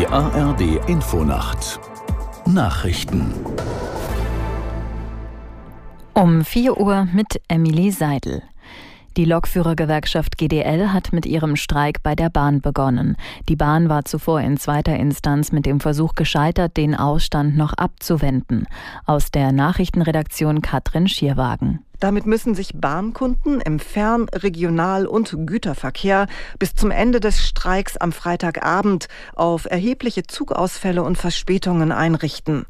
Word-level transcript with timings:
Die 0.00 0.06
ARD 0.06 0.88
Infonacht 0.88 1.78
Nachrichten 2.46 3.34
um 6.14 6.42
4 6.42 6.80
Uhr 6.80 7.06
mit 7.12 7.42
Emily 7.48 7.90
Seidel. 7.90 8.42
Die 9.18 9.26
Lokführergewerkschaft 9.26 10.38
GDL 10.38 10.88
hat 10.88 11.12
mit 11.12 11.26
ihrem 11.26 11.54
Streik 11.54 12.02
bei 12.02 12.14
der 12.14 12.30
Bahn 12.30 12.62
begonnen. 12.62 13.18
Die 13.50 13.56
Bahn 13.56 13.90
war 13.90 14.06
zuvor 14.06 14.40
in 14.40 14.56
zweiter 14.56 14.96
Instanz 14.96 15.52
mit 15.52 15.66
dem 15.66 15.80
Versuch 15.80 16.14
gescheitert, 16.14 16.78
den 16.78 16.94
Ausstand 16.94 17.58
noch 17.58 17.74
abzuwenden. 17.74 18.68
Aus 19.04 19.30
der 19.30 19.52
Nachrichtenredaktion 19.52 20.62
Katrin 20.62 21.08
Schierwagen. 21.08 21.84
Damit 22.00 22.26
müssen 22.26 22.54
sich 22.54 22.72
Bahnkunden 22.74 23.60
im 23.60 23.78
Fern-, 23.78 24.28
Regional- 24.34 25.06
und 25.06 25.36
Güterverkehr 25.46 26.26
bis 26.58 26.74
zum 26.74 26.90
Ende 26.90 27.20
des 27.20 27.46
Streiks 27.46 27.98
am 27.98 28.12
Freitagabend 28.12 29.08
auf 29.34 29.66
erhebliche 29.70 30.22
Zugausfälle 30.26 31.02
und 31.02 31.18
Verspätungen 31.18 31.92
einrichten. 31.92 32.64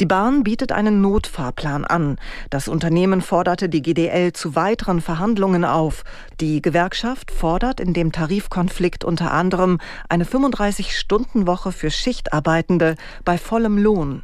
Die 0.00 0.06
Bahn 0.06 0.44
bietet 0.44 0.70
einen 0.70 1.00
Notfahrplan 1.00 1.84
an. 1.84 2.16
Das 2.48 2.68
Unternehmen 2.68 3.20
forderte 3.20 3.68
die 3.68 3.82
GDL 3.82 4.32
zu 4.32 4.54
weiteren 4.54 5.00
Verhandlungen 5.00 5.64
auf. 5.64 6.04
Die 6.40 6.62
Gewerkschaft 6.62 7.32
fordert 7.32 7.80
in 7.80 7.92
dem 7.92 8.12
Tarifkonflikt 8.12 9.04
unter 9.04 9.32
anderem 9.32 9.78
eine 10.08 10.24
35-Stunden-Woche 10.24 11.72
für 11.72 11.90
Schichtarbeitende 11.90 12.94
bei 13.24 13.36
vollem 13.36 13.78
Lohn. 13.78 14.22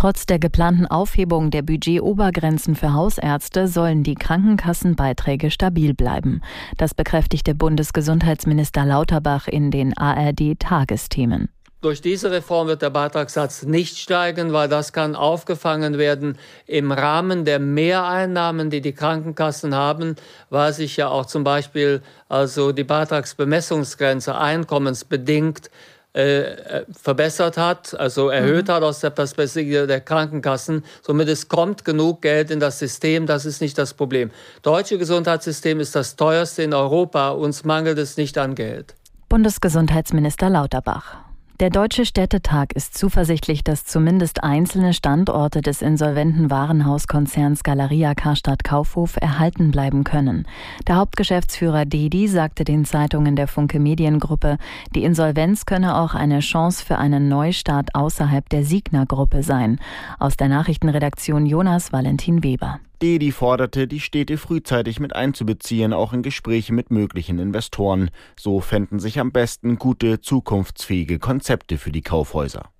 Trotz 0.00 0.24
der 0.24 0.38
geplanten 0.38 0.86
Aufhebung 0.86 1.50
der 1.50 1.60
Budgetobergrenzen 1.60 2.74
für 2.74 2.94
Hausärzte 2.94 3.68
sollen 3.68 4.02
die 4.02 4.14
Krankenkassenbeiträge 4.14 5.50
stabil 5.50 5.92
bleiben. 5.92 6.40
Das 6.78 6.94
bekräftigte 6.94 7.54
Bundesgesundheitsminister 7.54 8.86
Lauterbach 8.86 9.46
in 9.46 9.70
den 9.70 9.94
ARD-Tagesthemen. 9.94 11.50
Durch 11.82 12.00
diese 12.00 12.30
Reform 12.30 12.68
wird 12.68 12.80
der 12.80 12.88
Beitragssatz 12.88 13.64
nicht 13.64 13.98
steigen, 13.98 14.54
weil 14.54 14.70
das 14.70 14.94
kann 14.94 15.14
aufgefangen 15.14 15.98
werden 15.98 16.38
im 16.64 16.92
Rahmen 16.92 17.44
der 17.44 17.58
Mehreinnahmen, 17.58 18.70
die 18.70 18.80
die 18.80 18.94
Krankenkassen 18.94 19.74
haben, 19.74 20.16
weil 20.48 20.72
sich 20.72 20.96
ja 20.96 21.08
auch 21.08 21.26
zum 21.26 21.44
Beispiel 21.44 22.00
also 22.26 22.72
die 22.72 22.84
Beitragsbemessungsgrenze 22.84 24.38
einkommensbedingt 24.38 25.68
äh, 26.12 26.40
äh, 26.40 26.84
verbessert 26.90 27.56
hat, 27.56 27.94
also 27.94 28.30
erhöht 28.30 28.66
mhm. 28.66 28.72
hat 28.72 28.82
aus 28.82 28.98
der 28.98 29.10
Perspektive 29.10 29.86
der 29.86 30.00
Krankenkassen. 30.00 30.84
Somit 31.02 31.28
es 31.28 31.46
kommt 31.46 31.84
genug 31.84 32.22
Geld 32.22 32.50
in 32.50 32.58
das 32.58 32.80
System, 32.80 33.26
das 33.26 33.46
ist 33.46 33.60
nicht 33.60 33.78
das 33.78 33.94
Problem. 33.94 34.32
Deutsche 34.62 34.98
Gesundheitssystem 34.98 35.78
ist 35.78 35.94
das 35.94 36.16
teuerste 36.16 36.64
in 36.64 36.74
Europa, 36.74 37.30
uns 37.30 37.64
mangelt 37.64 37.96
es 37.96 38.16
nicht 38.16 38.38
an 38.38 38.56
Geld. 38.56 38.96
Bundesgesundheitsminister 39.28 40.50
Lauterbach. 40.50 41.29
Der 41.60 41.68
Deutsche 41.68 42.06
Städtetag 42.06 42.72
ist 42.72 42.96
zuversichtlich, 42.96 43.62
dass 43.62 43.84
zumindest 43.84 44.42
einzelne 44.42 44.94
Standorte 44.94 45.60
des 45.60 45.82
insolventen 45.82 46.50
Warenhauskonzerns 46.50 47.64
Galeria 47.64 48.14
Karstadt 48.14 48.64
Kaufhof 48.64 49.18
erhalten 49.20 49.70
bleiben 49.70 50.02
können. 50.02 50.46
Der 50.88 50.96
Hauptgeschäftsführer 50.96 51.84
Dedi 51.84 52.28
sagte 52.28 52.64
den 52.64 52.86
Zeitungen 52.86 53.36
der 53.36 53.46
Funke 53.46 53.78
Mediengruppe, 53.78 54.56
die 54.94 55.04
Insolvenz 55.04 55.66
könne 55.66 55.96
auch 55.96 56.14
eine 56.14 56.40
Chance 56.40 56.82
für 56.82 56.96
einen 56.96 57.28
Neustart 57.28 57.94
außerhalb 57.94 58.48
der 58.48 58.64
Signa-Gruppe 58.64 59.42
sein. 59.42 59.80
Aus 60.18 60.38
der 60.38 60.48
Nachrichtenredaktion 60.48 61.44
Jonas 61.44 61.92
Valentin 61.92 62.42
Weber. 62.42 62.80
Dedi 63.02 63.32
forderte, 63.32 63.88
die 63.88 64.00
Städte 64.00 64.36
frühzeitig 64.36 65.00
mit 65.00 65.16
einzubeziehen, 65.16 65.94
auch 65.94 66.12
in 66.12 66.22
Gespräche 66.22 66.74
mit 66.74 66.90
möglichen 66.90 67.38
Investoren. 67.38 68.10
So 68.38 68.60
fänden 68.60 69.00
sich 69.00 69.18
am 69.18 69.32
besten 69.32 69.78
gute, 69.78 70.20
zukunftsfähige 70.20 71.18
Konzepte 71.18 71.78
für 71.78 71.92
die 71.92 72.02
Kaufhäuser. 72.02 72.70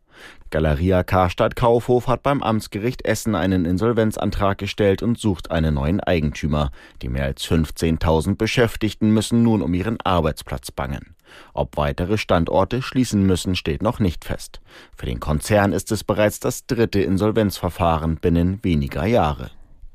Galeria 0.50 1.05
Karstadt 1.05 1.56
Kaufhof 1.56 2.06
hat 2.06 2.22
beim 2.22 2.42
Amtsgericht 2.42 3.06
Essen 3.06 3.34
einen 3.34 3.64
Insolvenzantrag 3.64 4.58
gestellt 4.58 5.02
und 5.02 5.18
sucht 5.18 5.50
einen 5.50 5.74
neuen 5.74 6.00
Eigentümer. 6.00 6.70
Die 7.00 7.08
mehr 7.08 7.24
als 7.24 7.46
15.000 7.46 8.36
Beschäftigten 8.36 9.14
müssen 9.14 9.42
nun 9.42 9.62
um 9.62 9.72
ihren 9.72 9.98
Arbeitsplatz 10.02 10.70
bangen. 10.70 11.14
Ob 11.55 11.77
weitere 11.77 12.18
Standorte 12.18 12.83
schließen 12.83 13.24
müssen, 13.24 13.55
steht 13.55 13.83
noch 13.83 14.00
nicht 14.00 14.24
fest. 14.24 14.61
Für 14.96 15.06
den 15.06 15.20
Konzern 15.20 15.72
ist 15.72 15.92
es 15.92 16.05
bereits 16.05 16.40
das 16.40 16.66
dritte 16.66 17.00
Insolvenzverfahren 17.00 18.16
binnen 18.16 18.58
weniger 18.62 19.06
Jahre. 19.06 19.50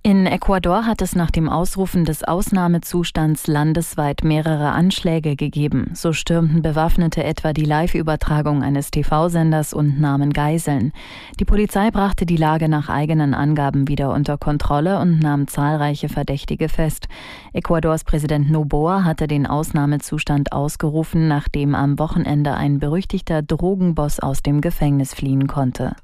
In 0.05 0.27
Ecuador 0.27 0.85
hat 0.85 1.01
es 1.01 1.15
nach 1.15 1.31
dem 1.31 1.49
Ausrufen 1.49 2.05
des 2.05 2.23
Ausnahmezustands 2.23 3.47
landesweit 3.47 4.23
mehrere 4.23 4.69
Anschläge 4.69 5.35
gegeben. 5.35 5.89
So 5.95 6.13
stürmten 6.13 6.61
Bewaffnete 6.61 7.23
etwa 7.23 7.53
die 7.53 7.65
Live-Übertragung 7.65 8.61
eines 8.61 8.91
TV-Senders 8.91 9.73
und 9.73 9.99
nahmen 9.99 10.31
Geiseln. 10.31 10.93
Die 11.39 11.45
Polizei 11.45 11.89
brachte 11.89 12.27
die 12.27 12.37
Lage 12.37 12.69
nach 12.69 12.87
eigenen 12.87 13.33
Angaben 13.33 13.87
wieder 13.87 14.13
unter 14.13 14.37
Kontrolle 14.37 14.99
und 14.99 15.17
nahm 15.17 15.47
zahlreiche 15.47 16.07
Verdächtige 16.07 16.69
fest. 16.69 17.07
Ecuadors 17.53 18.03
Präsident 18.03 18.51
Noboa 18.51 19.05
hatte 19.05 19.25
den 19.25 19.47
Ausnahmezustand 19.47 20.51
ausgerufen, 20.51 21.27
nachdem 21.27 21.73
am 21.73 21.97
Wochenende 21.97 22.53
ein 22.53 22.77
berüchtigter 22.77 23.41
Drogenboss 23.41 24.19
aus 24.19 24.43
dem 24.43 24.61
Gefängnis 24.61 25.15
fliehen 25.15 25.47
konnte. 25.47 25.95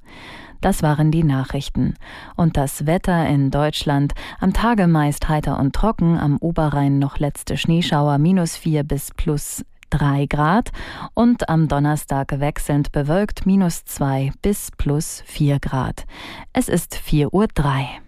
Das 0.61 0.83
waren 0.83 1.11
die 1.11 1.23
Nachrichten. 1.23 1.95
Und 2.35 2.55
das 2.55 2.85
Wetter 2.85 3.27
in 3.27 3.51
Deutschland. 3.51 4.13
Am 4.39 4.53
Tage 4.53 4.87
meist 4.87 5.27
heiter 5.27 5.59
und 5.59 5.73
trocken, 5.73 6.17
am 6.17 6.37
Oberrhein 6.37 6.99
noch 6.99 7.17
letzte 7.17 7.57
Schneeschauer 7.57 8.19
minus 8.19 8.55
vier 8.55 8.83
bis 8.83 9.09
plus 9.11 9.65
drei 9.89 10.25
Grad 10.25 10.71
und 11.13 11.49
am 11.49 11.67
Donnerstag 11.67 12.39
wechselnd 12.39 12.91
bewölkt 12.91 13.45
minus 13.45 13.83
zwei 13.85 14.31
bis 14.41 14.69
plus 14.77 15.23
vier 15.25 15.59
Grad. 15.59 16.05
Es 16.53 16.69
ist 16.69 16.95
vier 16.95 17.33
Uhr. 17.33 17.47
drei. 17.47 18.01